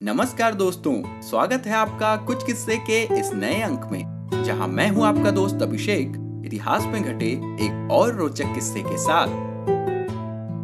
नमस्कार 0.00 0.54
दोस्तों, 0.54 1.20
स्वागत 1.20 1.62
है 1.66 1.72
आपका 1.74 2.14
कुछ 2.16 2.44
किस्से 2.46 2.76
के 2.80 3.00
इस 3.18 3.32
नए 3.34 3.60
अंक 3.62 3.88
में, 3.92 4.42
जहाँ 4.44 4.66
मैं 4.68 4.88
हूँ 4.90 5.04
आपका 5.06 5.30
दोस्त 5.30 5.62
अभिषेक, 5.62 6.12
इतिहास 6.46 6.84
में 6.84 7.02
घटे 7.02 7.30
एक 7.64 7.88
और 7.92 8.14
रोचक 8.14 8.54
किस्से 8.54 8.82
के 8.82 8.98
साथ। 8.98 9.26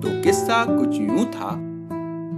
तो 0.02 0.22
किस्सा 0.22 0.64
कुछ 0.66 0.94
यूँ 0.94 1.24
था 1.26 1.50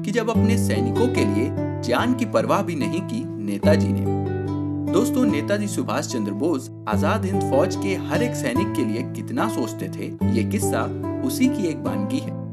कि 0.02 0.10
जब 0.10 0.30
अपने 0.30 0.56
सैनिकों 0.58 1.08
के 1.08 1.24
लिए 1.24 1.50
जान 1.82 2.14
की 2.14 2.24
परवाह 2.26 2.62
भी 2.62 2.74
नहीं 2.74 3.00
की 3.02 3.24
नेताजी 3.44 3.88
ने। 3.88 4.92
दोस्तों, 4.92 5.24
नेताजी 5.24 5.68
सुभाष 5.68 6.12
चंद्र 6.12 6.32
बोस 6.32 6.70
आज़ाद 6.88 7.24
हिंद 7.24 7.42
फौज 7.50 7.76
के 7.76 7.94
हर 8.08 8.22
एक 8.22 8.34
सैनिक 8.34 8.72
के 8.76 8.84
लिए 8.84 9.02
कितना 9.12 9.48
सोचते 9.48 9.88
थे, 9.88 10.12
ये 10.32 10.50
किस्सा 10.50 10.84
उसी 11.26 11.48
की 11.48 11.68
एक 11.68 11.84
वानगी 11.86 12.18
है। 12.18 12.45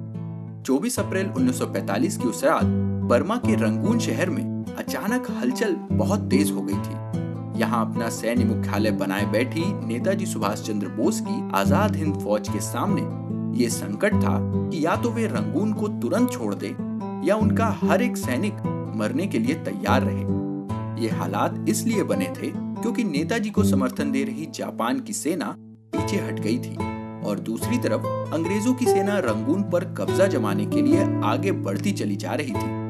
24 0.65 0.97
अप्रैल 0.99 1.27
1945 1.27 2.17
की 2.17 2.27
उस 2.27 2.43
रात 2.43 2.65
बर्मा 3.09 3.35
के 3.37 3.55
रंगून 3.55 3.99
शहर 3.99 4.29
में 4.29 4.43
अचानक 4.77 5.27
हलचल 5.31 5.73
बहुत 5.91 6.29
तेज 6.29 6.51
हो 6.51 6.61
गई 6.61 6.75
थी। 6.75 7.59
यहाँ 7.59 7.85
अपना 7.85 8.09
सैन्य 8.09 8.45
मुख्यालय 8.45 8.91
बनाए 8.91 9.25
बैठी 9.31 9.63
नेताजी 9.87 10.25
सुभाष 10.25 10.61
चंद्र 10.67 10.87
बोस 10.91 11.19
की 11.21 11.41
आज़ाद 11.55 11.95
हिंद 11.95 12.15
फौज 12.21 12.49
के 12.49 12.59
सामने 12.61 13.01
ये 13.61 13.69
संकट 13.69 14.13
था 14.15 14.37
कि 14.69 14.85
या 14.85 14.95
तो 14.95 15.09
वे 15.11 15.27
रंगून 15.27 15.73
को 15.73 15.87
तुरंत 15.87 16.31
छोड़ 16.31 16.53
दे, 16.55 16.75
या 17.27 17.35
उनका 17.35 17.67
हर 17.81 18.01
एक 18.01 18.17
सैनिक 18.17 18.63
मरने 18.97 19.27
के 19.27 19.39
लिए 19.39 19.55
तैयार 19.65 20.03
रहे। 20.03 21.03
ये 21.03 21.09
हालात 21.09 21.65
इसलिए 21.69 22.03
बने 22.03 22.33
थे 22.37 22.51
क्योंकि 22.53 23.03
नेताजी 23.03 23.49
को 23.49 23.63
समर्थन 23.63 24.11
दे 24.11 24.23
रही 24.23 24.45
जापान 24.55 24.99
की 24.99 25.13
सेना 25.13 25.55
पीछे 25.93 26.17
हट 26.17 26.39
गई 26.39 26.57
थी। 26.57 26.75
और 27.25 27.39
दूसरी 27.39 27.77
तरफ़, 27.77 28.05
अंग्रेज़ों 28.33 28.73
की 28.73 28.85
सेना 28.85 29.19
रंगून 29.19 29.63
पर 29.63 29.83
कब्जा 29.83 30.27
जमाने 30.27 30.65
के 30.65 30.81
लिए 30.81 31.21
आगे 31.23 31.51
बढ़ती 31.51 31.91
चली 31.91 32.15
जा 32.15 32.31
रही 32.31 32.51
थी। 32.51 32.83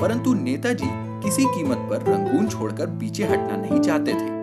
परंतु 0.00 0.34
नेताजी 0.34 0.86
किसी 1.22 1.44
कीमत 1.44 1.76
पर 1.76 2.02
रंगून 2.02 2.48
छोड़कर 2.48 2.86
पीछे 2.86 3.24
हटना 3.24 3.56
नहीं 3.56 3.80
चाहते 3.80 4.14
थे। 4.14 4.36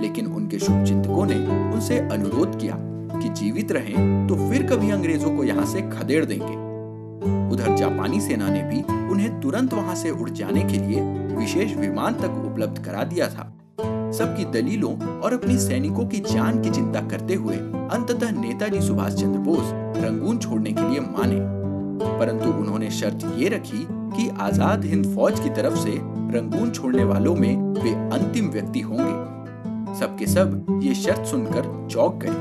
लेकिन 0.00 0.26
उनके 0.26 0.58
शुभ 0.58 0.84
चिंतकों 0.84 1.26
ने 1.26 1.34
उनसे 1.74 1.98
अनुरोध 1.98 2.58
किया 2.60 2.74
कि 3.20 3.28
जीवित 3.28 3.72
रहें 3.72 4.26
तो 4.26 4.34
फिर 4.34 4.66
कभी 4.66 4.90
अंग्रेज़ों 4.90 5.36
को 5.36 5.44
यहाँ 5.44 5.66
से 5.66 5.80
खदेड़ 5.80 6.24
देंगे। 6.24 6.68
उधर 7.54 7.76
जापानी 7.76 8.20
सेना 8.20 8.48
ने 8.48 8.62
भी 8.62 8.82
उन्हें 9.12 9.40
तुरंत 9.40 9.74
वहाँ 9.74 9.94
से 9.94 10.10
उड़ 10.10 10.30
जाने 10.30 10.62
के 10.62 10.78
लिए 10.78 11.00
विशेष 11.36 11.76
विमान 11.76 12.14
तक 12.14 12.50
उपलब्ध 12.52 12.84
करा 12.84 13.04
दिया 13.04 13.28
था। 13.28 13.58
सबकी 14.12 14.44
दलीलों 14.52 14.94
और 15.20 15.32
अपनी 15.32 15.58
सैनिकों 15.58 16.06
की 16.06 16.20
जान 16.22 16.60
की 16.62 16.70
चिंता 16.70 17.00
करते 17.08 17.34
हुए 17.34 17.56
अंततः 17.56 18.30
नेताजी 18.30 18.80
सुभाष 18.80 19.14
चंद्र 19.14 19.38
बोस 19.40 19.70
रंगून 20.04 20.38
छोड़ने 20.38 20.72
के 20.72 20.88
लिए 20.90 21.00
माने। 21.00 21.40
परंतु 22.18 22.50
उन्होंने 22.50 22.90
शर्त 22.90 23.24
ये 23.36 23.48
रखी 23.48 23.86
कि 23.90 24.28
आज़ाद 24.40 24.84
हिंद 24.84 25.06
फौज 25.14 25.40
की 25.40 25.50
तरफ़ 25.50 25.76
से 25.76 25.94
रंगून 26.36 26.70
छोड़ने 26.70 27.04
वालों 27.04 27.34
में 27.36 27.56
वे 27.74 27.90
अंतिम 28.16 28.50
व्यक्ति 28.50 28.80
होंगे। 28.80 29.96
सबके 29.98 30.26
सब 30.26 30.80
ये 30.82 30.94
शर्त 30.94 31.24
सुनकर 31.26 31.88
चौंक 31.90 32.14
गए, 32.14 32.34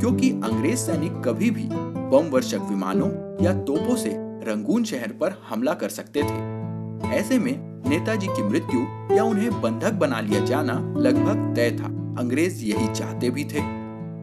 क्योंकि 0.00 0.30
अंग्रेज़ 0.30 0.78
सैनिक 0.78 1.22
कभी 1.24 1.50
भी 1.50 1.68
बम 1.72 2.30
वर्षक 2.30 2.60
विमानों 2.70 3.10
या 3.44 3.54
तोपों 3.64 3.96
से 3.96 4.10
रंगून 4.48 4.84
शहर 4.84 5.12
पर 5.20 5.38
हमला 5.48 5.74
कर 5.74 5.88
सकते 5.88 6.22
थे। 6.22 7.12
ऐसे 7.16 7.38
में 7.38 7.73
नेताजी 7.86 8.26
की 8.26 8.42
मृत्यु 8.42 8.80
या 9.16 9.24
उन्हें 9.24 9.60
बंधक 9.60 9.92
बना 9.92 10.20
लिया 10.20 10.40
जाना 10.40 10.72
लगभग 10.96 11.54
तय 11.56 11.70
था। 11.70 11.86
अंग्रेज़ 12.18 12.64
यही 12.64 12.88
चाहते 12.88 13.30
भी 13.30 13.44
थे। 13.44 13.60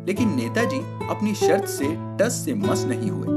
लेकिन 0.05 0.35
नेताजी 0.35 0.77
अपनी 1.09 1.35
शर्त 1.35 1.65
से, 1.65 1.87
टस 2.17 2.41
से 2.45 2.53
मस 2.53 2.85
नहीं 2.85 3.09
हुए। 3.09 3.27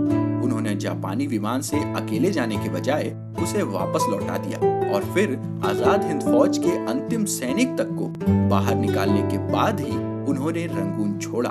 उन्होंने 0.45 0.75
जापानी 0.77 1.27
विमान 1.27 1.61
से 1.61 1.77
अकेले 1.77 2.31
जाने 2.31 2.57
के 2.57 2.69
बजाय 2.69 3.15
उसे 3.43 3.63
वापस 3.63 4.07
लौटा 4.11 4.39
दिया 4.39 4.59
और 4.95 5.05
फिर 5.05 5.39
आज़ाद 5.65 6.05
हिंद 6.05 6.23
फौज 6.23 6.59
के 6.59 6.87
अंतिम 6.87 7.25
सैनिक 7.25 7.77
तक 7.79 7.89
को 7.89 8.13
बाहर 8.49 8.75
निकालने 8.75 9.23
के 9.23 9.39
बाद 9.53 9.81
ही 9.81 9.97
उन्होंने 10.31 10.67
रंगून 10.67 11.19
छोड़ा। 11.19 11.51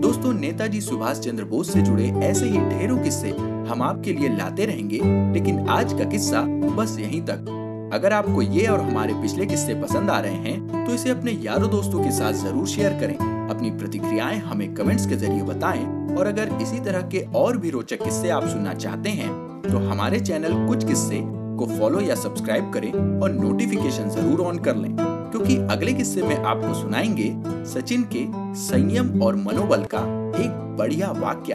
दोस्तों, 0.00 0.32
नेताजी 0.32 0.80
सुभाष 0.80 1.18
चंद्र 1.18 1.44
बोस 1.44 1.72
से 1.72 1.82
जुड़े 1.82 2.08
ऐसे 2.08 2.46
ही 2.46 2.58
ढेरों 2.58 2.98
किस्से 2.98 3.30
हम 3.64 3.82
आपके 3.82 4.12
लिए 4.12 4.28
लाते 4.28 4.64
रहेंगे, 4.66 5.00
लेकिन 5.32 5.68
आज 5.70 5.92
का 5.92 6.04
किस्सा 6.06 6.42
बस 6.76 6.96
यहीं 7.00 7.20
तक। 7.22 7.58
अगर 7.94 8.12
आपको 8.12 8.42
ये 8.42 8.66
और 8.66 8.80
हमारे 8.80 9.14
पिछले 9.14 9.46
किस्से 9.46 9.74
पसंद 9.76 10.10
आ 10.10 10.18
रहे 10.20 10.34
हैं 10.34 10.84
तो 10.86 10.92
इसे 10.94 11.10
अपने 11.10 11.32
यारों 11.42 11.70
दोस्तों 11.70 12.04
के 12.04 12.10
साथ 12.10 12.32
ज़रूर 12.34 12.66
शेयर 12.68 12.92
करें। 13.00 13.16
अपनी 13.48 13.70
प्रतिक्रियाएँ 13.72 14.38
हमें 14.40 14.72
कमेंट्स 14.74 15.06
के 15.06 15.16
ज़रिए 15.16 15.42
बताएँ, 15.44 15.84
और 16.12 16.26
अगर 16.26 16.56
इसी 16.62 16.80
तरह 16.80 17.02
के 17.08 17.20
और 17.34 17.56
भी 17.56 17.70
रोचक 17.70 18.02
किस्से 18.04 18.30
आप 18.30 18.46
सुनना 18.48 18.74
चाहते 18.76 19.10
हैं 19.10 19.30
तो 19.62 19.78
हमारे 19.80 20.20
चैनल 20.20 20.66
कुछ 20.66 20.84
किस्से 20.84 21.20
को 21.58 21.66
फॉलो 21.68 22.00
या 22.00 22.14
सब्सक्राइब 22.14 22.70
करें 22.72 22.92
और 22.92 23.32
नोटिफिकेशन 23.32 24.08
ज़रूर 24.10 24.40
ऑन 24.42 24.58
कर 24.58 24.76
लें, 24.76 24.94
क्योंकि 24.96 25.56
अगले 25.70 25.92
किस्से 25.92 26.22
में 26.22 26.36
आपको 26.36 26.74
सुनाएँगे 26.74 27.34
सचिन 27.70 28.02
के 28.14 28.26
संयम 28.60 29.20
और 29.22 29.36
मनोबल 29.38 29.84
का 29.94 30.00
एक 30.38 30.76
बढ़िया 30.78 31.10
वाक्य। 31.12 31.54